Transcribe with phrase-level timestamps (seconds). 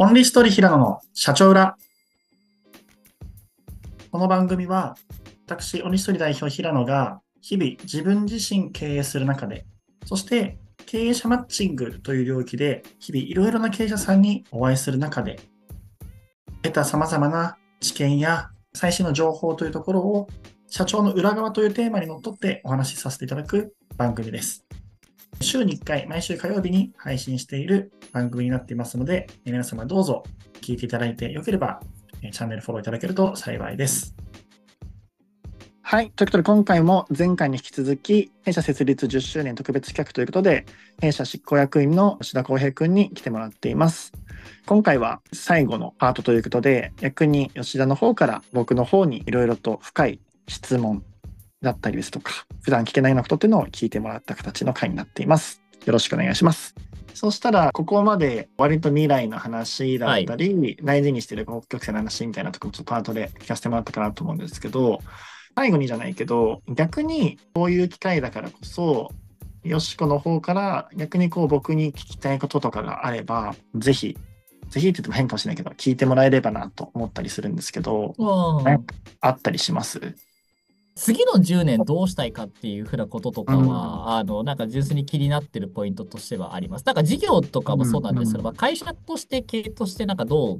[0.00, 1.76] オンリーストーリー平野の社長裏。
[4.12, 4.96] この番組は、
[5.44, 9.66] 私、オンリーストーリー代表平野が、日々自分自身経営する中で、
[10.04, 15.40] そして経営者マッチングという領域で、日々いろいろな経営者さんにお会いする中で、
[16.62, 20.28] 得た様々な知見や最新の情報というところを、
[20.68, 24.64] 社長の裏側というテーマにのっとってお話しさせていただく番組です。
[25.40, 30.24] 週に1回、毎週火曜日に配信している番組になっていますので、皆様どうぞ
[30.60, 31.80] 聞いていただいてよければ、
[32.20, 34.14] チャンネルフォローいただけると幸いです。
[35.90, 36.10] はい。
[36.10, 40.66] ということで、今回も前回に引き続き、弊社設立10周年特別企画ということで、
[41.00, 44.12] 弊社執行役員の吉田康平君に来てもらっています。
[44.66, 51.02] 今回は最後のパートということで、逆に吉田の方から僕の方にいろいろと深い質問
[51.60, 55.62] だったりですとか、普段聞けないようなことっていうのを聞いてもらった形の回になっています。
[55.84, 56.74] よろしくお願いします。
[57.14, 65.00] そうしたら、ここまで割と未来の話だったり、はい、大事にしてる北極星の話みたいなところちょっとパートで聞かせてもらったかなと思うんですけど、
[65.56, 69.10] 最後にじゃないけど、逆にこういう機会だからこそ、
[69.64, 74.16] よしこの方から逆にこう僕に聞きたいこととかがあれば、ぜひ、
[74.68, 78.14] ぜひって言っても変かもしれないけど、聞いてもらえればなと思ったりするんですけど、
[79.20, 80.14] あったりします？
[80.98, 86.84] 次の10年どうしたいかっていうふうなこととかは、うん、あの、なんか純粋に気になってるポイントとしてはあります。
[86.84, 90.58] なんか事業とかもそうなんですけど、うん、まあ、会社として経営としてなんかどう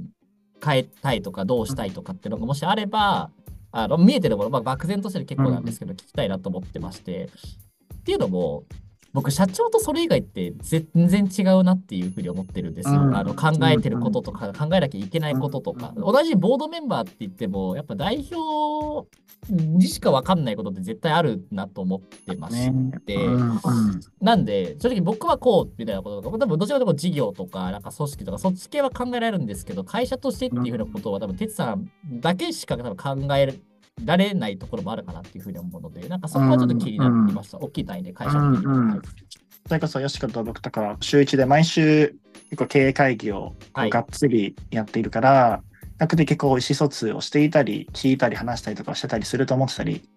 [0.65, 3.31] 変えたいとかどうしたいとかっていうのがもしあれば、
[3.73, 7.29] あの見えてるもの、まあ、漠然としてる結構なんですけど、聞きたいなと思ってまして。
[7.95, 8.63] っていうのも、
[9.15, 12.95] 僕、社長とそれ以外って全然違うなっていうふうに思ってるんですよ。
[12.95, 15.95] あの考えてることとか、考えなきゃいけないこととか。
[15.97, 19.09] 同じボードメンバーって言っても、やっぱ代表
[19.51, 22.71] にしか分かんないことって絶対あるなと思ってまし
[23.07, 23.19] て。
[24.21, 33.47] なんで、正直僕はこうみたいなこととか、多分どちらかというと事業とか、なんか組織とか、そっち系は考えられるんですけど、会社としてっていうふうなことは多分、哲さんだけしか多分考え
[34.05, 37.59] られないところもあるかなっていうふうに思うので、なんかそこはちょっと気になってました。
[37.59, 38.65] 大きい単位で会社的に。
[38.65, 39.03] うんうん
[39.69, 42.15] それこそ、よしこと僕とか週1で毎週、
[42.49, 45.63] 結構経営会議をがっつりやっているから、は
[46.01, 50.09] い、比較的こう意思疎通をしていたり、聞いたり話したりとかしてたりすると思ってたり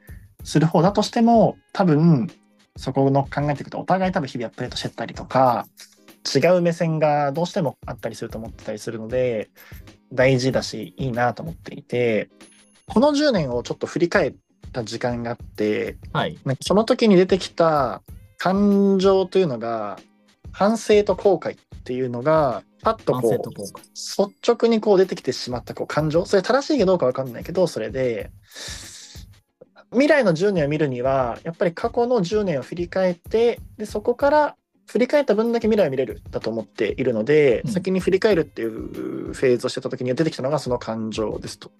[0.46, 2.30] する方だとしても、多分、
[2.78, 5.68] そこの考えていくと、お互い多分日々アップデートしてたりとか、
[6.34, 9.50] 違う目線がどうしてもあったりすると思ってたりするので、
[10.14, 12.30] 大事だし、いいなと思っていて、
[12.88, 14.36] この10年をちょっと振り返っ
[14.72, 18.02] た時間があって、はい、なんかその時に出てきた
[18.38, 20.00] 感情というのが
[20.52, 26.26] 反省と後悔っていうのがパッとこう率直にこう出てきてしまったこう感情。
[26.26, 28.32] それ正しいかどうか分かんないけどそれで
[29.92, 34.56] 未来の10年を見るにはやっぱり過去の10年を振り返ってでそこから
[34.88, 41.72] 振り返った分だけ未来を見れるだと思っているので、うん、先に振り返るっていうフェーズをしてた時に出てきたのがその感情ですと。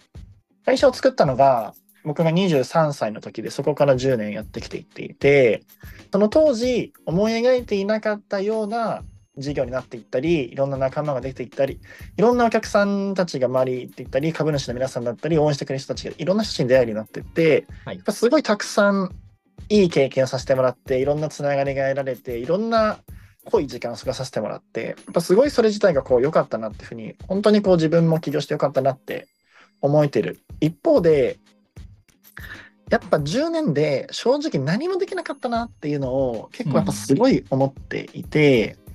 [0.66, 1.74] 会社を作ったのが、
[2.04, 5.64] 僕が23歳の時で、そこから10年やってきていっていて、
[6.12, 9.04] その当時、思い描いていなかったような
[9.38, 11.80] 事業になっていったり、いろんな仲間が出ていったり、
[12.18, 19.16] いろんなお客さんたちが周りっていったり、株主の皆さんだったり、応援してくれる人たちがいろんな人たちに出会えるようになっていって、はい、やっぱすごいたくさん
[19.70, 23.00] いい経験をさせてもらって、いろんなつながりが得られて、いろんな
[23.46, 29.28] 濃い時間を過ごさせてもらって、やっぱすごいそれ自体がこう良かったなっていうふうに、本当にこう自分も起業して良かったなって
[29.82, 30.40] 思えてる。
[30.60, 31.38] 一方で、
[32.90, 38.94] やっぱ10年で正直何もできなかったなっていうのを結構やっぱすごい思っていて、うん、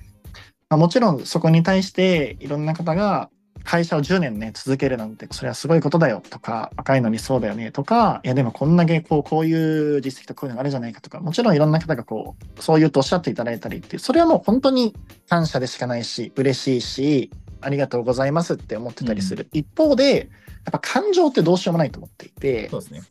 [0.69, 3.31] まあ、もちろんそこに対していろんな方が
[3.67, 14.95] 会社を10年ね続けるなんてそれはすごいことだよとか若いのにそうだよねとかいやでもこんだけこうこういう実績とこういうのがあるじゃないかとかもちろんいろんな方がこうそう言うとおっしゃっていただいたりってそれはもう本当に
[15.27, 20.25] 感謝でしかないし嬉しいしありがとうございますって思ってたりする、うん、一方でや
[20.69, 23.01] っぱ感情ってどうしようもないと思っていて、そうですね。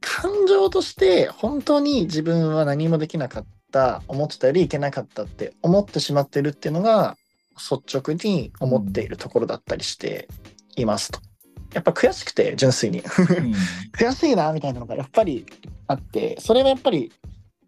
[0.00, 7.16] 感情として本当に自分は何もできなかった、思ってたよりいけなかったって思ってしまってるっていうのが
[7.56, 10.28] 率直に思っているところだったりして
[10.76, 11.20] いますと。
[11.74, 13.02] やっぱ悔しくて純粋に。
[13.92, 15.44] 悔しいなみたいなのがやっぱり
[15.88, 17.12] あってそれはやっぱり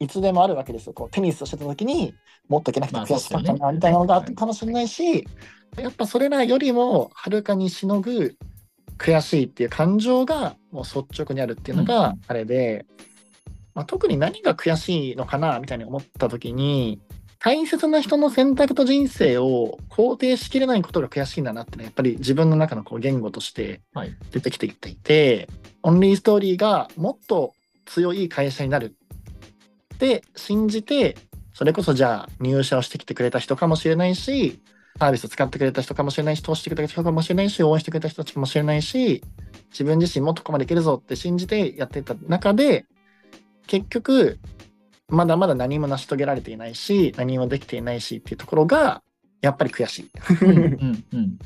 [0.00, 0.92] いつでもあるわけですよ。
[0.92, 2.14] こうテニスをしてた時に
[2.48, 5.26] もっといけなくて悔しかったなみたいなのがあったかもしれないし、
[5.76, 8.36] やっぱそれらよりもはるかにしのぐ
[8.98, 12.86] 悔しいっていう感情がもう率直にあるっていうのがあれで、
[13.46, 17.00] うん、まあ、特に何が悔しいのかなみたいに思った時に
[17.38, 23.80] 大切な人の選択と人生を肯定しきれないことが悔しいんだなってねやっぱり自分の中のこう言語として
[24.32, 27.54] 出てきていっていて、はい、オンリーストーリーがもっと
[27.86, 28.96] 強い会社になる
[29.94, 31.16] って信じて
[31.54, 34.60] それこそじゃあ入社をしてきてくれた人かもしれないし
[34.98, 39.22] サービスを使ってくれた人かもしれないし、投資してくれた人かもしれないし、応援してくれた人たちかもしれないし、
[39.70, 42.86] 自分自身もっとここまでいけるぞって信じてやっていた中で、
[43.66, 44.38] 結局、
[45.08, 49.02] まだまだ何も成し遂げられていないし、何もできていないしっていうところが、
[49.40, 50.10] やっぱり悔しい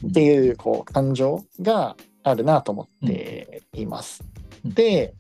[0.09, 4.23] っていう、こう、感情があるなと思っています。
[4.25, 5.15] うんで、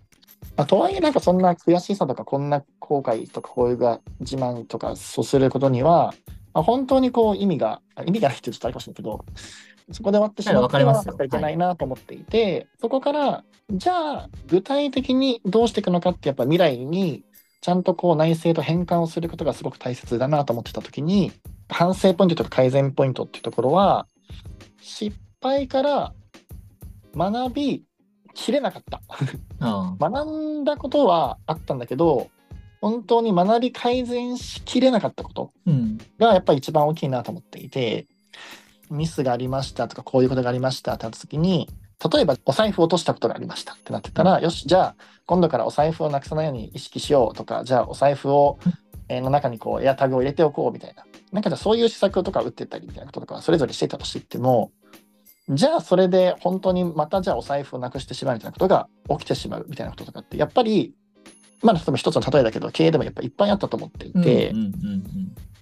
[0.56, 6.14] まあ、とはいえなんかそんな悔しさとかこんな後悔とかこういうが自慢とかそうすることには、
[6.54, 9.25] まあ、本当にこう意味が、あ意味がないって言うとちょっとあれかもしれないけど、
[9.93, 17.25] そこで終わってしまってはかりますよいけないなと思っていて、そこから、じゃあ具体的にどうしていくのかってやっぱ未来に
[17.62, 21.32] ちゃんとこう内省と変換をすることがすごく大切だなと思ってた時に、
[21.69, 24.06] 反省ポイントとか改善ポイントっていうところは、
[24.81, 26.12] 失敗から
[27.14, 27.84] 学び
[28.34, 29.00] きれなかった。
[29.60, 32.28] あ 学んだことはあったんだけど、
[32.82, 35.99] 本当に学び改善しきれなかったことうん。
[36.19, 38.06] がやっぱり一番大きいなと思っていて、
[38.90, 41.70] ミスがありましたとか、こういうことがありましたってなった時に、
[42.12, 44.94] 例えばお財布を落としたことがありましたってなってたら、よし、じゃあ
[45.26, 48.58] 今度からお財布をなくさないように意識しようとか、じゃあお財布を、
[49.08, 51.05] えーの中にこうエアタグを入れておこうみたいな。
[51.31, 54.73] なんかじゃあそういう施策とか打ってったりみたいなこととか、それぞれしてたとしても、
[55.49, 60.94] じゃあそれで本当にまたじゃあお財布をなくしてしまうみたいなことが起きてしまうみたいなこととかって、やっぱり、
[61.62, 65.03] まあ、例えば一つの例えだけど、経営でもやっぱいっぱいあったと思っていて、うんうんうん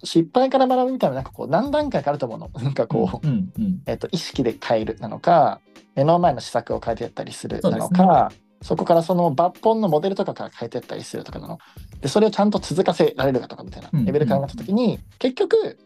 [0.03, 2.49] 失敗から学ぶみたいな、なんかこう、何段階かあると思うの。
[2.59, 5.61] なんかこう、うんうんえっと、意識で変えるなのか、
[5.93, 8.31] 目の前の施策を変えてやったりするなのか、
[8.61, 11.59] そこからその抜本のモデルとかから変えてやったりするとかなの。
[11.99, 15.77] で、それをちゃんと続かせられるかとかみたいなうんレベルからなったときに、結局、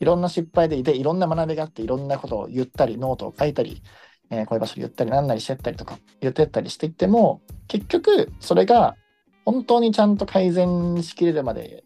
[0.00, 3.82] いろんな失敗でいて、いろんな学びがあって、いろんなことを言ったり、ノートを書いたり、
[4.30, 8.96] えーこういう場所で言ったり、なんなりしてったりとか、言ってったりしていっても、結局、それが
[9.44, 11.84] 本当にちゃんと改善しきれるまで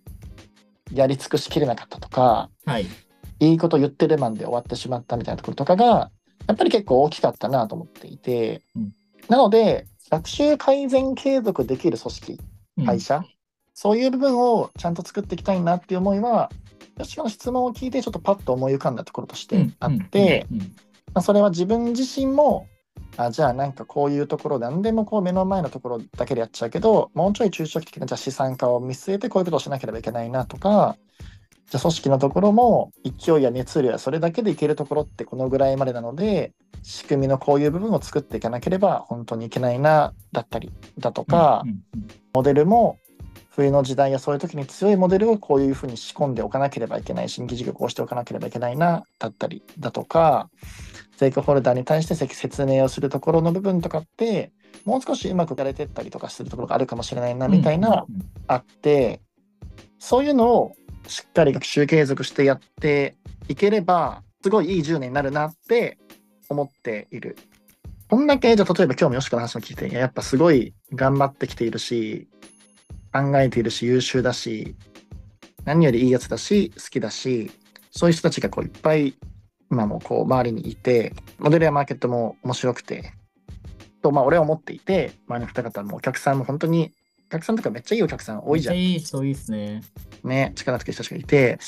[0.93, 2.87] やり尽くしきれなかったとか、はい。
[3.39, 6.11] いいこと言ってるマンで終わってしまったみたいなところとかが、
[6.47, 8.93] やっぱり結構大きかったなと思っていて、うん。
[9.29, 12.41] なので、学習改善継続できる組織、
[12.79, 12.87] うん。
[12.87, 13.25] 会社、
[13.75, 16.51] そういう部分をちゃんと作っていきたいなっていう思いは、
[16.99, 20.47] 吉野の質問を聞いてちょっとパッと思い浮かんだところとしてあって、
[21.21, 22.69] それは自分自身も、
[23.17, 30.97] あじゃあなんかこういうところ、何でもこう目の前のところだけでやっちゃうけど、もうちょい中長期的なじゃあ資産化を見据えてこういうことをしなければいけないなとか、
[31.71, 36.53] じゃあ組織のところも勢いや熱量やそれだけでいけるところってこのぐらいまでなので、
[36.83, 41.65] 仕組みのこういう部分を作っていかなければ本当にいけないな、だったりだとか、
[42.35, 42.99] モデルも
[43.51, 50.51] 冬の時代やそういう時に強いモデルをこういうふうに仕込んでおかなければいけない、新規事業をしておかなければいけないな、だったりだとか、
[51.17, 54.53] ステークホルダーに対して説明をするところの部分とかって、
[54.85, 58.05] もう少しうまくやれてったりとかするところがあるかもしれないな、みたいな、
[58.47, 59.23] あって、
[59.99, 60.77] そういうのを
[61.07, 63.17] しっかり学習継続してやって
[63.49, 65.97] いければ、すごいいい10年になるなって
[66.51, 67.39] 思っている。
[68.11, 72.29] こんだけ、じゃあ例えば今日もよしこの話を聞いて、いややっぱすごい頑張ってきているし、
[73.11, 74.77] 考えているし、優秀だし、
[75.65, 77.51] 何よりいいやつだし、好きだし、
[77.91, 79.15] そういう人たちがこういっぱい
[79.71, 83.13] 今もこう周りにいて、モデルやマーケットも面白くて、
[84.03, 86.93] とまあ俺は思っていて、周りの方々もお客さんも本当に、
[87.29, 89.83] お客さんとかめっちゃいいお客さん多いじゃんいい人多いですね。
[90.23, 91.59] ね、力つける人たちがいて、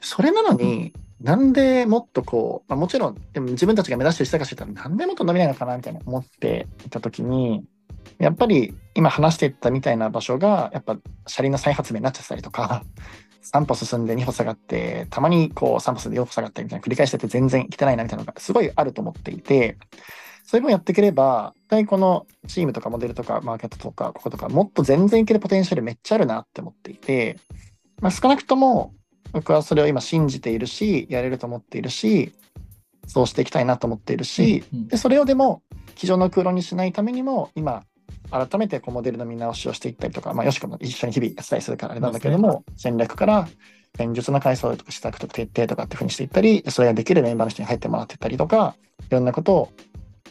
[0.00, 7.64] それなのに、なんでもっとこう、まあ、もちろん、でも自分たちが目指してる人たちがなんでもっと伸びないのかなみたいな思っていたときに、
[8.18, 10.96] やっぱり今話していったみたいな場所が、やっぱ
[11.26, 12.84] 車輪の再発明になっちゃったりとか、
[13.42, 19.78] 3歩進んで2歩下がって、たまにこう3歩進んで4歩下がったりみたいな繰り返してて全然来てないなみたいなのがすごいあると思っていて、
[20.44, 27.38] そういうのをやっていければ、絶対このチームとかモデルとかマーケットとかこことかもっと全然いけるポテンシャルめっちゃあるなって思っていて、
[28.00, 28.94] まあ、少なくとも
[29.32, 32.32] 僕はそれを今信じているし、やれると思っているし、
[33.06, 35.62] そうしていきたいなと思っているし、でそれをでも、
[35.96, 37.84] 机上の空論にしないためにも、今、
[38.30, 43.48] 改めてこうモデルの見直しをしていったりとか、まあ、よしくも一緒に日々お伝えするからあれなんだけども、戦略から
[43.96, 48.76] 戦術の階層とか施策とか徹底とかっていうふうにしていったり、それができるメンバーの人に入ってもらっていったりとか、
[49.08, 49.72] いろんなことを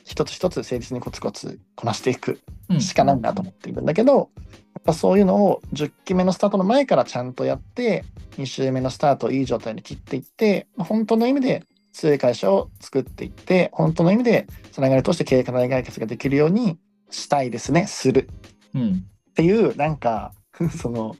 [0.06, 2.40] 一つ一つ誠実にコツコツこなしていく
[2.70, 2.82] うん。
[2.82, 8.04] しかないなと思っているんだけど、やっぱそういうのを10期目のスタートの前からちゃんとやって、
[8.38, 11.64] 2週目のスタートをいい状態に切っていって、本当の意味で
[11.94, 16.78] 強い会社を作っていって、本当の意味でつながりとして経営課題解決ができるように
[17.10, 18.30] したいですね、する
[18.74, 19.06] うん。
[19.32, 20.34] っていう、なんか、
[20.78, 21.16] その、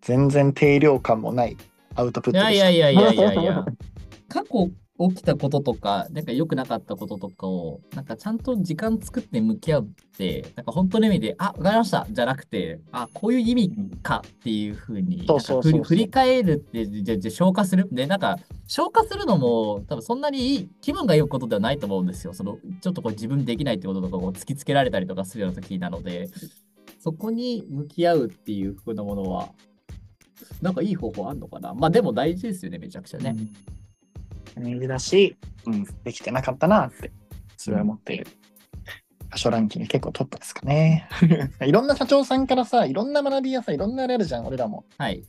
[0.00, 1.56] 全然定量感もない
[1.94, 2.70] アウトプッいトでした。
[2.70, 3.64] やいやいやいやいやいや。
[4.28, 9.86] 過去起きたこととか、なんか良くなかったこととかを、なんかちゃんと時間作って向き合うっ
[10.16, 15.24] て、なんか本当の意味で、あ、わかりました、じゃなくて、あ、こういう意味かっていうふうに、
[15.84, 17.88] 振り返るって、じゃ、じゃ、消化する？
[17.92, 22.34] で、なんか、消化するのも、多分そんなにいい、気分がいいことではないと思うんですよ。
[22.34, 26.28] その、ちょっとこう自分できないってこととかを突きつけられたりとかするような時なので、
[26.98, 29.50] そこに向き合うっていう風なものは、
[30.60, 31.72] なんかいい方法あるのかな？
[31.72, 33.36] まあでも大事ですよね、めちゃくちゃね。
[34.58, 35.36] 人気だし、
[35.66, 37.10] うん、できてなかったなって、
[37.56, 38.26] それは思っている。
[39.30, 41.08] 場所ランキング結構トップですかね。
[41.60, 44.84] いろんな社長さんからさ、いろんな学びやさ、いろんなあれあるじゃん、俺らも。
[44.96, 45.22] はい。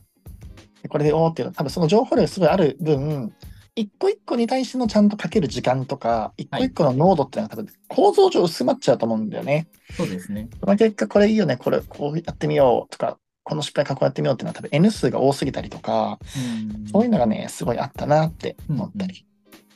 [0.82, 3.34] でこれでおーっていうの、多分その情報量がすごいある分、
[3.76, 9.68] 一個一個に対してのちゃんとかける時間とか、一個一個の濃度っていうのは多分構造上薄まっちゃうと思うんだよね。
[9.96, 10.48] そうですね。
[10.60, 13.18] その結果、これいいよね、これこうやってみようとか、
[13.50, 19.26] この失敗からこうやってみようっていうのは多分 N 数が多すぎたりとか、うんそういうのがね、すごいあったなって思ったり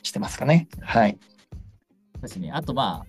[0.01, 0.69] してますかね。
[0.79, 1.17] はい。
[2.21, 2.51] 確かに。
[2.53, 3.05] あとまあ、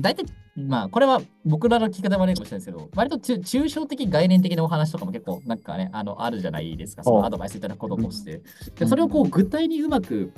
[0.00, 0.24] 大体、
[0.56, 7.04] まあ、これは僕らの聞き方悪いかもしれないですけど、割と中抽象的概念的なお話とかも結構なんかね、あの、あるじゃないですか。
[7.04, 8.42] そのアドバイスいただくこととして。
[8.80, 10.32] でそれをこう具体にうまく、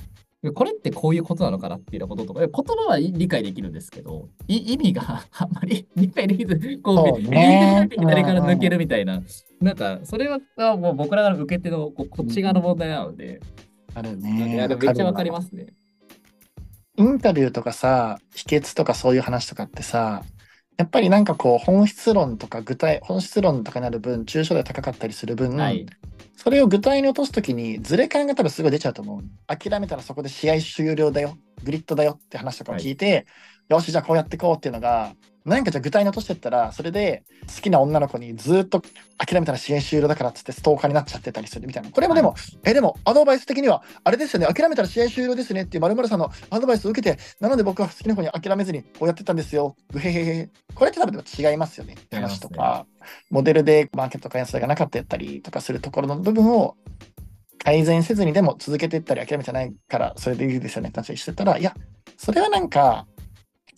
[0.54, 9.22] これってこういうことなのかなっていうこととか、言葉は理解できるんですけど、い意味があんまり理解できず、こう、ねから左から抜けるみたいな、
[9.62, 13.40] なんか、それはもう僕らが受け手のここっち側の問題なので、
[13.94, 14.66] あるいね。
[14.68, 15.32] めっちゃわかりす。
[15.32, 15.66] ますね。
[16.96, 20.22] インタビューとかさ、秘訣とかそういう話とかってさ、
[20.76, 25.86] やっぱりなんかこう本質論とか具体、本質論とかになる分、抽象度が高かったりする分、はい。
[26.36, 29.22] それを具体に落とすときにズレ感が多分すごい出ちゃうと思う。
[29.46, 33.26] 諦めたらそこで試合終了だよ、グリッドだよって話とかを聞いて、
[33.68, 35.14] よし、じゃあこうやっていこうっていうのが、
[35.44, 38.80] 何かじゃあ具体に落としてったら、それで好きな女の子にずっと
[39.18, 41.90] 諦めたら試合終了だからっつってストーカーになっちゃってたりするみたいな。
[41.90, 49.74] これもでも、え、でもアドバイス的には、あれですよね、諦めたら試合終了ですねっていう〇〇さんのアドバイスを受けて、なので僕は好きな子に諦めずにこうやってたんですよ。
[49.90, 50.50] ぐへへへ。
[50.74, 52.86] これって多分違いますよねって話とか、
[53.30, 56.76] モデルでマーケット開発がなかったやったりとかするところの部分を
[57.64, 61.74] 改善せずにでも続けていったり諦めてないからそれでいいですよねって話してたら、いや、
[62.16, 63.06] それはなんか、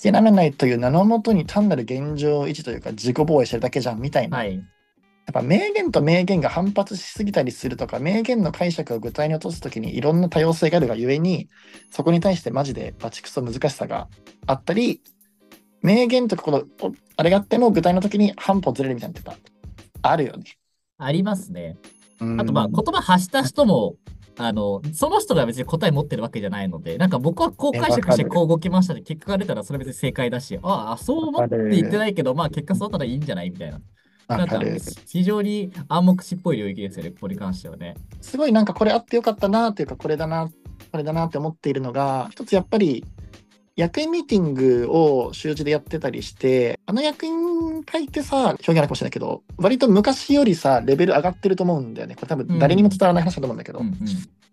[0.03, 4.39] 諦めないという名のもとに単なる現状維持というか自己防衛してるだけじゃんみたいな。
[4.39, 4.55] はい。
[4.55, 11.49] やっぱ名言と名言が反発しすぎたりするとか、名言の解釈を具体に落とすときにいろんな多様性があるがゆえに、
[11.91, 14.09] そこに対してマジでバチクソ難しさが
[14.47, 15.01] あったり、
[15.81, 19.51] 名言とかこの、おあれがあっても具体の時に半歩ずれるみたいなのって
[20.03, 20.45] あるよね。
[20.99, 21.79] ありますね。
[22.21, 23.97] うんあとまあ言葉発した人も、
[24.37, 33.81] あの、その人が別に答え持ってるわけじゃないので、なんか僕はこう解釈してこう動きましたって結果が出たらそれ別に正解だし、ああ、そう思って言ってないけど、まあ結果そうだったらいいんじゃないみたいな。
[34.29, 34.61] なんか。
[35.07, 37.95] 非常に暗黙知っぽい領域ですよね、ここに関してはね。
[38.21, 40.51] すごいなんかこれあってよかったなというか、これだな、
[40.91, 43.05] これだなって思っているのが、一つやっぱり、
[43.77, 52.15] 役員ミーティングを習字でやってたりして、あの役員会ってさ、表現あるかもしれないけど、割と昔よりさ、レベル上がってると思うんだよね。
[52.15, 53.95] これ多分誰にも伝わらない話だと思うんだけど、うんうん。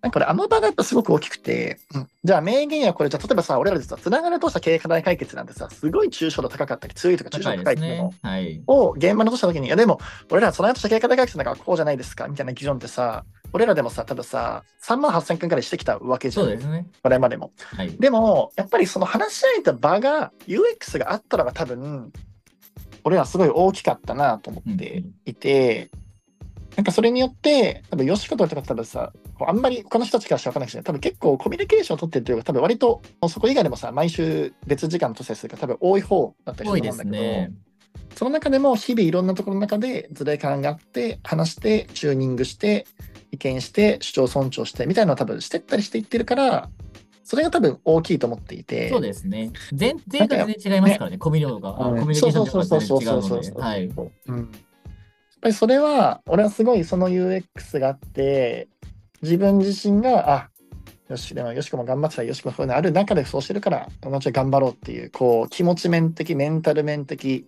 [0.01, 8.18] なんかこれあの場がやっぱすごく大きくて、うんじゃあ名言やこれ、じゃあ例えばさ、俺らでさ、つながるとした経営課題解決なんてさ、すごい抽象度高かったり、強いとか抽象度高いっていうのね。
[8.22, 8.62] はい。
[8.68, 10.00] を現場に落としたときに、いやでも、
[10.32, 16.43] 俺らその後した経営課題解決なんかこうじゃないですかみたいな議論ってさ、俺らでもさ、たださ、3万8000回くらいしてきたわけじゃ。
[16.43, 16.88] そうんですね。
[17.03, 17.51] これまでも。
[17.75, 17.91] はい。
[17.98, 22.12] でも、やっぱりその話し合えた場が、UX があったのが多分、
[23.03, 25.89] 俺らすごい大きかったなと思っていて、
[26.75, 29.12] なんかそれによって、多分、よしこととか多分さ、
[29.46, 37.51] あんまり他の人たちからしか分からなくて、多分結構コミュニケーションを取ってるというか、多分割と、そこ以外でもさ、毎週別時間のとしたりするから、多分多い方だったりす多いですると思うんだけど、ね。
[38.15, 42.86] その中でも日々いろんなところの中でズレ感があって、話して、チューニングして、
[43.31, 46.69] 意見して、主張尊重して、みたいなのを多分してったりしていってるから、
[47.24, 49.51] それが多分大きいと思っていて、そうですね。
[49.71, 51.81] 前提が全然違いますからね、コミュ力が。
[51.81, 53.43] あうんコミュニケーションそう力が全そうそうそう然違うので。
[53.45, 53.86] そうそうはい。
[53.86, 54.48] うん、やっ
[55.41, 58.67] ぱりそれは、俺はすごいその UX があって、
[59.21, 60.50] 自分自身が、あ
[61.10, 67.48] よし、でもよしこも頑張ってたら、よしこもそういうのある中でそうしてるから、もうちょい頑張ろうっていう、こう、気持ち面的、メンタル面的、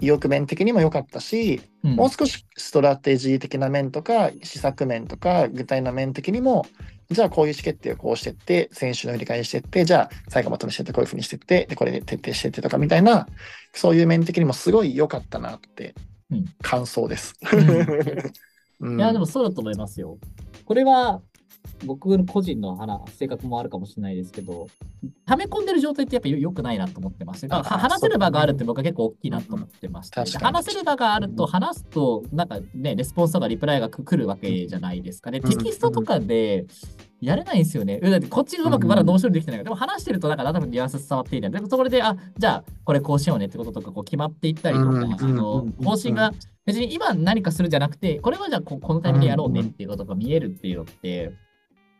[0.00, 6.66] 意欲面的にも良かったし、うんもう少しストラテジー的な面とか、施策面とか、具体な面的にも、
[7.10, 13.26] じゃあこういう意思決定をこうしてって、選手の振り返りしてって、じゃあ最後まとめしてって、こういうふうにしてって、で、これで徹底してってとかみたいな、
[13.72, 15.94] そういう面的にもすごい良かったなって
[16.30, 17.34] うん、感想です。
[18.80, 20.18] うん いや、でもそうだと思いますよ。
[20.64, 21.20] これは、
[21.84, 24.66] 僕の個人の話性格もあるかもしれないですけど、
[25.26, 31.50] 溜め込んでる状態ってやっぱ良くないなと思ってまして、だからあ話せる場があるって僕は結構大きいなと思ってまして、話せる場があると、うん。
[31.50, 35.30] 話すと、なんかね、レスポンスとかリプライが来るわけじゃないですか。
[35.30, 35.40] ね。
[35.42, 35.50] うん。
[35.50, 36.66] テキストとかで、
[37.20, 37.98] やれないんですよね。
[37.98, 41.50] だってこっちがうまくまだ脳処理できてないから、でも話してるとなんかなんとなくニュアンス伝わっていいな。
[41.50, 46.32] でもそれで、あ、じゃあこれこうしようねってこととかこう決まっていったりとか、うんあの方針が
[46.64, 51.32] 別に今何かするんじゃなくて、これはじゃあここのタイミングでやろうねっていうことが見えるっていうのって、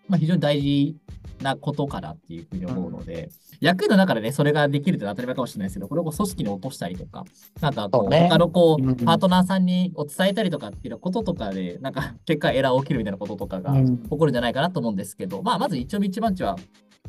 [0.09, 0.97] まあ非常に大事
[1.43, 7.25] なことかなっていうふうに思うので、役の中でね、それができるって当たり前かもしれないですけど、これを組織に落としたりとか、
[7.61, 8.29] なんかこうそうね。
[8.29, 8.97] 他のこう、うん。
[8.97, 13.99] パートナーさんにを伝えたりとかっていうこととかで、なんか結果エラー起きるみたいなこととかがうん。
[13.99, 16.57] 起こるんじゃないかなと思うんですけど、まあまず一応一番地は、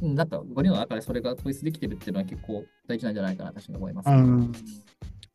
[0.02, 4.10] うんなんか5人の中でそれが統一できてるっていうのは結構大事なんじゃないかなと私は思います。
[4.10, 4.54] うん。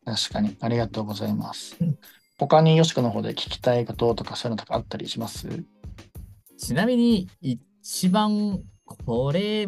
[0.06, 1.76] 確かに、ありがとうございます。
[1.80, 1.99] うん。
[2.38, 5.64] 他によしこの方で聞きたいこととかそういうのとかあったりします？
[6.58, 8.61] ちなみに一番
[9.06, 9.66] これ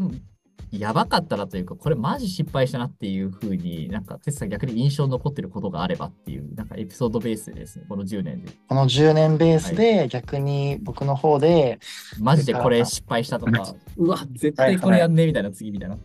[0.73, 8.52] やばかったなというか、これマジ失敗したなっていうふうになんか、テスさん逆に印象に残ってることがあればっていう、なんかエピソードベースでですね、この10年で。
[8.69, 11.78] この10年ベースで逆に僕の方で
[12.21, 15.97] マジでこれ失敗したとか、うわ、絶対これやんねえみたいな次みたいな。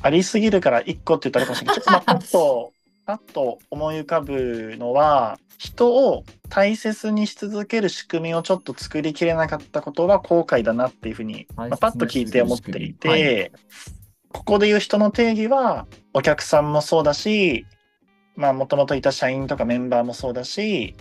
[0.00, 2.68] ありすぎるから1個って言ったらかもしれないけど、ちょっとまあ
[3.08, 13.52] パッと、思い浮かぶのは、人を大切にし続ける仕組みをちょっと作りきれなかったことは後悔だなっていうふうに、まあ、パッと聞いて思っていて、大切
[14.28, 17.64] ここで言う人の定義は、お客さんもそうだし、
[18.36, 20.94] まあ、もともといた社員とかメンバーもそうだし、い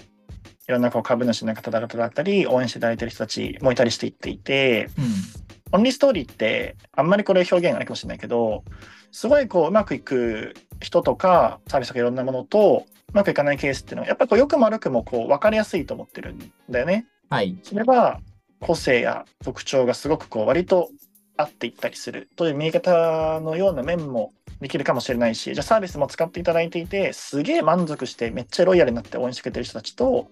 [0.69, 5.37] ろんなこう株主の方々だったり、応援していただいてる人たちもいたりしていっていて、うん。
[5.71, 8.63] オンリーストーリーって、あんまりこれ表現あれかもしれないけど、
[9.12, 17.07] すごいこう、うまくいく人とか、サービスとかいろんなものと、うまくいかないケースっていうのは、やっぱりこう、良くも悪くもこう、分かりやすいと思ってるんだよね。
[17.29, 17.57] はい。
[17.63, 18.19] それは、
[18.59, 20.89] 個性や特徴がすごくこう、割と
[21.38, 30.27] 合っていったりするという見え方のような面もできるかもしれないし、じゃあサービスも使っていただいていて、すげえ満足して、めっちゃロイヤルになって応援してくれてる人たちと、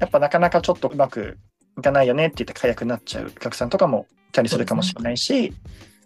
[0.00, 1.38] やっぱなかなかちょっとうまく
[1.78, 5.52] いかないよねって言って解約になっちゃうお客さんとかもいたりするかもしれないし、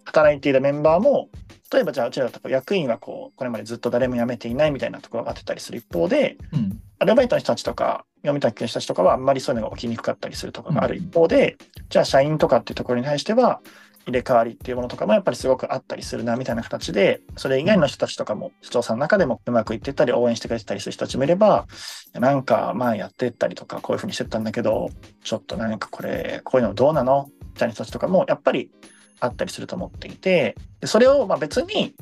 [0.04, 1.28] 働いているメンバーも、
[1.72, 6.80] 例えばじゃあうちらだと役員はこう、これまでずっと誰も辞めていないみたいなところがあってたりする一方で、うん。
[6.98, 11.56] アルバイトの人たちとか、読みたい人たちとかはあんまりそういうのが起きにくかったりするとかがある一方で、
[11.88, 13.60] じゃあ社員とかっていうところに対しては、
[14.10, 21.66] 入れ替わりっていうものとかもやっぱりすごくあったりするなみたいな形で、それ以外の人たちとかも、社長さんの中でもうまくいってったり応援してくれてたりする人たちもいれば、
[22.12, 24.90] なんかまあやってったりとかこういうふうにしてったんだけど、
[25.24, 27.28] ちょっとなんかこれ、こういうのどうなの？
[27.40, 28.70] みたいな人たちとかもやっぱり
[29.20, 31.94] あったりすると思っていて、でそれをまあ別に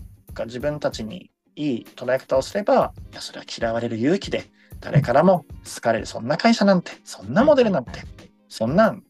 [0.46, 4.44] 自分たちにいい捉え方をすれば、いやそれは嫌われる勇気で、
[4.80, 5.44] 誰からも
[5.74, 8.02] 好かれる、そんな会社なんて、そんなモデルなんて、
[8.48, 9.02] そんなん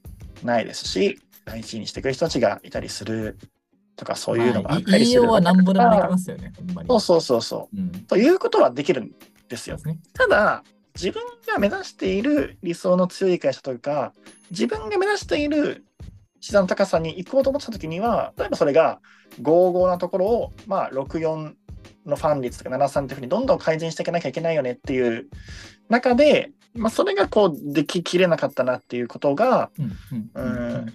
[0.42, 3.38] ないですし、大事にしてくれる人たちがいたりする
[3.96, 6.08] とか、そういうのがあったりするはなんぼでもできす。
[6.10, 6.52] ますよね。
[6.88, 7.76] そうそうそうそう。
[7.76, 7.90] うん。
[8.06, 9.12] ということはできるん
[9.48, 9.78] ですよ。
[9.78, 9.98] すね。
[10.12, 10.62] ただ、
[10.94, 14.12] 自分が目指している理想の強い会社というか、
[14.50, 15.84] 自分が目指している
[16.40, 19.00] 資産の高さに行こうと思ってた時には、例えばそれが
[19.42, 21.54] 55なところを、まあ、64
[22.06, 25.28] のファン率とか73っていうふうにどんどん改善していかなきゃいけないよねっていう
[25.88, 29.86] 中で、まあ、それがこうでききれなかったなっていうことが、うん。
[29.86, 30.30] う。
[30.34, 30.94] うんん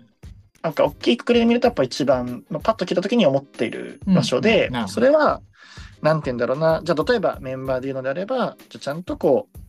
[0.64, 5.42] なんか大きいくくりで見るとやっぱ一番、まあ、パッと聞いた時に思っている場所で、うんそれは
[6.02, 9.60] なんて言うんだろうなじゃあ例えばメンバーで言うのであればじゃあちゃんとこう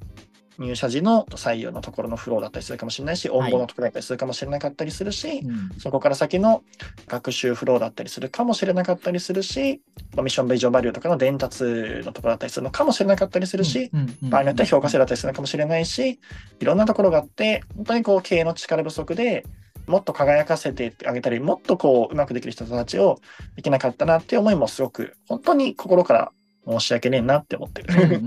[0.58, 5.70] 入社時の採用のところのフローだったりするかもしれないし、応募のところだったりするかもしれなかったりするし、うん。
[5.78, 6.62] そこから先の
[7.08, 9.80] 学習フローだったりするかもしれなかったりするし、
[10.14, 13.90] まあミッションベージョンバリューとかの伝達のところだったりするのかもしれなかったりするし、
[14.22, 16.20] 場合によっては評価制だったりするのかもしれないし、
[16.60, 19.44] いろんなところがあって、本当にこう経営の力不足で
[19.86, 23.20] もっと輝かせてあげたり、もっとこううまくできる人たちを
[23.56, 26.32] できなかったなっていう思いもすごく、本当に心から
[26.66, 28.18] 申し訳ねえなって思ってる。
[28.18, 28.24] ん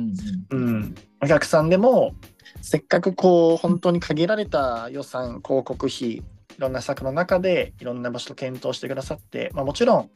[0.52, 2.14] うんうん、お客さんでも、
[2.62, 6.24] せっかくこう本当に限られた予算、広告費、い
[6.58, 10.10] ろんな策の中でいろんな場所と検討してくださって、まあ、もちろん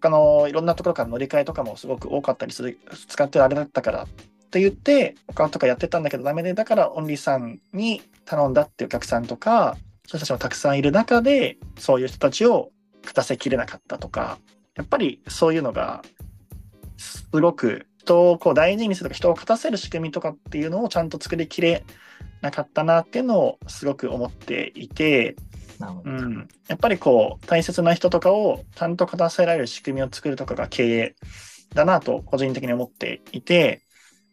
[0.00, 4.06] 他のいろんなところから乗り換えとかもすごく多かったりする、使ってるあれだったからっ
[4.50, 9.76] て言って、他とかやってたんだけどダメで、だからオンリーさんに頼んだっていうお客さんとか、
[10.08, 12.70] 人たちもたくさんいる中で、そういう人たちを
[13.02, 14.38] 勝たせきれなかったとか、
[14.74, 16.02] やっぱりそういうのが、
[16.96, 21.84] すごく人をこう大事にするとか、人を勝たせる仕組みとかっていうのをちゃんと作りきれ
[22.40, 25.36] なかったなっていうのをすごく思っていて。
[26.04, 31.14] うん、やっぱりこう大切な人とかをちゃんと勝たせられる仕組みを作るとかが経営
[31.72, 33.82] だなと個人的に思っていて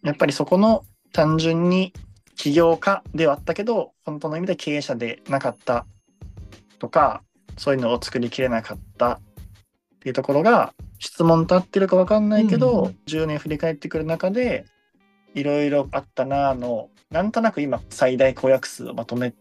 [0.02, 1.94] やっぱりそこの単純に
[2.36, 5.86] 起業家ではあったけど本当の意味で経営者でなかった
[6.80, 7.24] とか
[7.58, 9.20] そういうのを作りきれなかったっ
[10.00, 14.66] ていうところが質問と合ってるか分かんないけど、うんうん10年振り返ってくる中で
[15.36, 19.34] いろいろあったなあのなんとなく今最大公約数をまとめ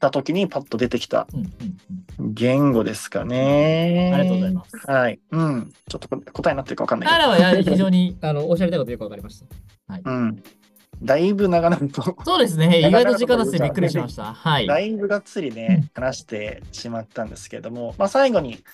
[0.00, 4.12] た時にパッと出てきたうんうんうん言語ですかね。
[4.14, 4.76] ありがとうございます。
[4.86, 5.20] はい。
[5.30, 5.72] うん。
[5.88, 9.40] ちょっとこ答えになってるかわかんないけあらはや非常に あのおっしゃりたいことよくわかりまし
[9.88, 9.98] た。
[9.98, 10.10] ど。
[10.10, 10.42] うん。
[11.02, 12.80] だいぶ長々と、そうですね。
[12.86, 14.32] 意外と時間出してびっくりしました。
[14.32, 14.66] はい。
[14.66, 18.64] だいぶがっつりね、話してしまったんですけども、まあ最後に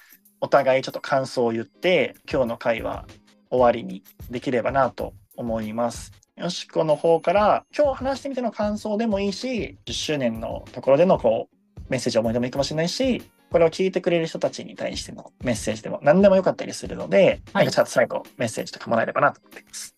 [0.40, 3.06] お互いちょっと感想を言って、今日の会は
[3.50, 6.12] 終わりにできればなと思います。
[6.36, 19.94] よしこの方から、今日話してみての感想でもいいし、10周年のところでのこう、メッセージ思い出もいいかもしれないし、これを聞いてくれる人たちに対してのメッセージでも何でもよかったりするので、はいなんかちゃんと最後メッセージとかもらえればなと思っています。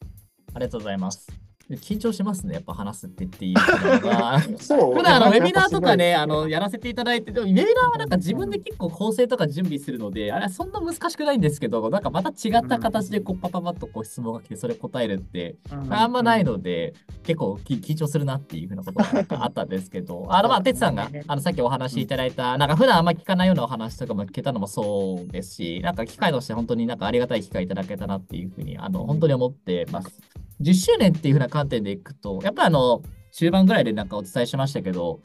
[0.55, 1.44] ありがとうございます。
[1.71, 2.55] 緊張しますね。
[2.55, 4.41] やっぱ話すってっていうのが。
[4.59, 15.57] そう普段あのウェビナーとかね、あのやらせていただいて、でもウェビナーはなんか自分で結構構成とか準備するので、あれはそんな難しくないんですけど、なんかまた違った形でこうパパパッとこう質問が来て、それ答えるって、
[15.91, 30.21] あんまないので、結構き緊張するなっていうふうなことがあったんですけど、あのまあ、哲さんがあのさっきお話しいただいた、なんか普段あんま聞かないようなお話とかも聞けたのもそうですし、なんか機会として本当になんかありがたい機会いただけたなっていうふうに、あの本当に思ってます。
[30.61, 35.21] 10周年っていうふうな観点でいくと、やっぱりあの、中盤ぐらいでなんかお伝えしましたけど、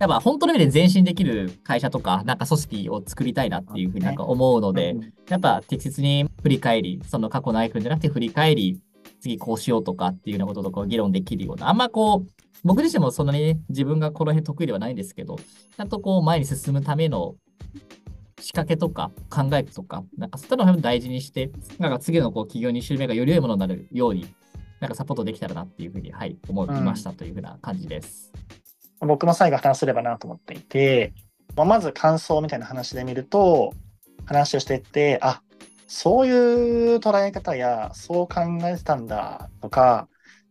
[0.00, 4.96] やっぱ本当の意味で前進できる会社とか、なんか組織を作りたいなっていうふうになんか思うので、
[5.28, 8.80] やっぱ適切に振り返り、その過去のアイコンじゃなくて振り返り、
[9.20, 12.30] 次こうしようとかっていうようなこととかを議論できるような、あんまこう、
[12.64, 17.36] 僕自身もそんなにね、自分がこの辺得意ではないんですけど、ちゃんとこう前に進むための
[18.40, 24.26] 仕掛けとか考えとか、なんかそういったのを大事にして、なんか次のこう企業2周目がより良いものになるように、
[24.84, 28.30] なんかサポートできたらなっていうふうに、はい、思いましたというふうな感じです。
[29.00, 31.14] 僕も最後話せればなと思っていて、
[31.56, 33.72] まあ、まず感想みたいな話で見ると
[34.26, 35.40] 話をしていってあ
[35.86, 40.06] そういう捉え方やそう考えてたんだとか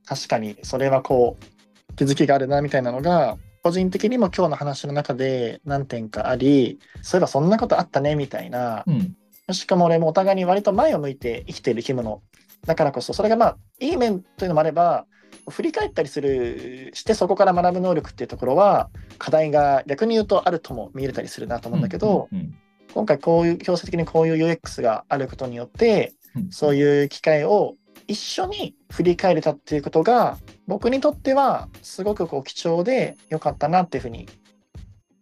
[0.06, 9.16] 確かにそれはこう気づきがあるなみたいなのが個人的にも今日の話の中で何点かありそういえばそんなことあったねみたいなうん。
[9.52, 12.22] しかも俺もお互いに割と前を向いて生きている生き物
[12.66, 15.06] だからこそそれがまあいい面というのもあれば
[15.50, 22.56] 振り返ったりするしてそこから学ぶ能力っていうところは課題が逆に言うとあるとも見えたりするなと思うんだけど、うんうん
[22.94, 27.74] 今回こういう強制的にこういう UX があることによってうんそういう機会を
[28.08, 34.30] 一緒に振り返れたっていうことが僕にとってはすごくこう貴重で良かったなっていうふうに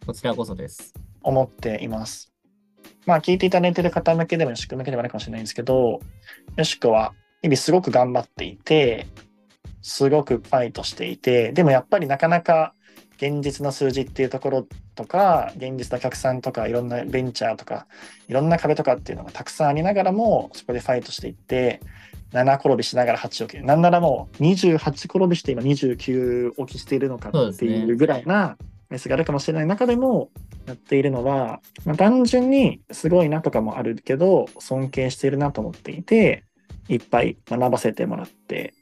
[0.06, 0.94] こちらこそです。
[1.24, 2.34] 思っています。
[3.06, 6.02] まあ聞いていただいている方向けでもよしく向けでもないかもしれないんですけど、
[6.58, 9.08] よしくは日々すごく頑張っていて、
[9.82, 12.74] すごくファイトしていて、でもやっぱりなかなか
[13.18, 17.88] 現実の数字っていうところとか、現実のお客さんとか、いろんなベンチャーとか、
[18.28, 21.82] いろんな壁とかっていうのがたくさんありながらも、そこでファイトしていって、
[22.32, 23.66] 7転びしながら8起きる。
[23.66, 28.58] なんならもう28転びして今29起きしているのかっていうぐらいな
[28.90, 30.30] メスがあるかもしれない中でも
[30.66, 36.44] やっているのは、まあ、単純にすごいなとかもあるけど、尊敬しているなと思っていて、
[36.90, 38.74] いっぱい学ばせてもらって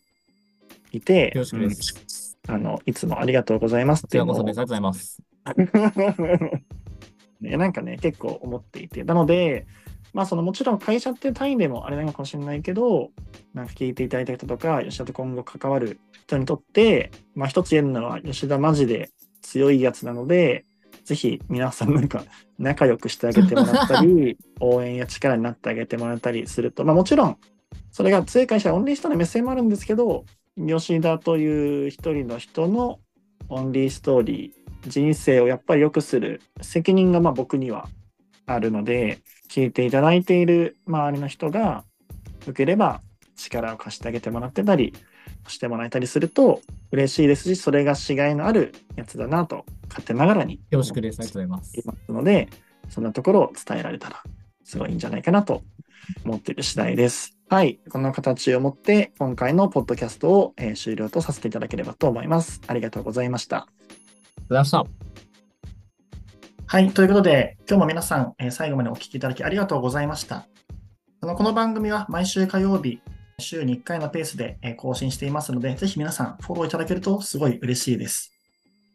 [0.91, 1.93] いて、よろしくです。
[2.03, 2.09] うん
[2.49, 4.39] あの、いつもありがとうございますこっていうのを。
[4.39, 5.21] ありがとうございます。
[7.41, 9.03] ね、なんかね、結構思っていて。
[9.03, 9.67] なので、
[10.13, 13.11] まあ、そのもちろん会社っていう単位でもあれなのかもしれないけど、
[13.53, 20.65] なんか聞いていただいた人とか、吉田と今後関わる人にとって、まあ、一つ言えるのは、吉田マジで強いやつなので、
[21.05, 22.23] ぜひ皆さんなんか
[22.57, 27.37] 仲良くしてあげてもらったり、 応援や力になってあげてもらったりすると、まあ、もちろん、
[27.91, 30.25] それが強い会社はオンリーストの目線もあるんですけど、
[30.57, 32.99] 吉田という一人の人の
[33.49, 37.87] オンリーストーリー、人生をやっぱり良くする責任がまあ僕には
[38.45, 41.83] あるので、聞いていただいている周りの人が
[42.45, 43.01] よければ
[43.35, 44.93] 力を貸してあげてもらってたり
[45.47, 51.19] してもらえたりすると嬉しいですし、それがしがいのあるやつだなと勝手ながらによろしくです。
[51.19, 51.83] ありがとうございますい。
[51.85, 52.49] ますので、
[52.89, 54.23] そんなところを伝えられたら
[54.63, 55.63] すごいいいんじゃないかなと
[56.25, 57.38] 思っている次第です。
[57.51, 57.79] はい。
[57.89, 62.61] この形をもって今回のポッドキャストを、えー終了とさせていただければと思います。
[62.67, 63.57] ありがとうございました。
[63.57, 63.83] ありが
[64.37, 64.85] とうございました。
[66.67, 66.91] はい。
[66.91, 70.45] ということで、今日も皆さん、えー最後までお聞きいただきありがとうございました。
[71.21, 73.01] あのこの番組は毎週火曜日、
[73.39, 78.31] 週に1回のペースでえー更新していますので、ぜひ皆さんフォローいただけるとすごい嬉しいです。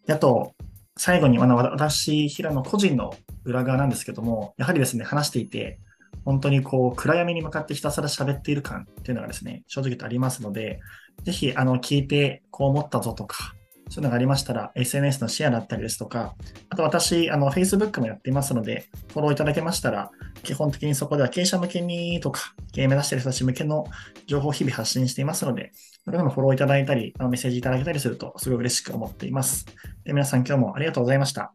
[0.06, 0.54] であと、
[0.96, 5.80] 最後に、あの私、平野個人の裏側なんですけども、やはりですね、話していて、
[6.24, 10.80] 本当にこう、暗闇に向かってひたすら喋っている感っていうのがですね、正直とありますので、
[11.22, 13.54] ぜひ、あの、聞いてこう思ったぞとか、
[13.90, 16.34] そういうのがありましたら、SNS のシェアだったりですとか、
[16.70, 20.10] あと私、あの、Facebook もやっていますので、フォローいただけましたら、
[20.42, 23.86] 基本的にそこでは経営者向けにとか、経営目指している人たち向けの
[24.26, 25.72] 情報を日々発信していますので、
[26.04, 29.66] それでもフォローいただいたり、あのメッセージいただけたりすると、すごい嬉しく思っています。
[30.04, 31.52] で皆さん今日もありがとうございました。